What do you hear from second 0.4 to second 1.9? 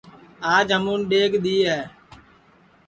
آج ہمون ڈؔیگ دؔی ہے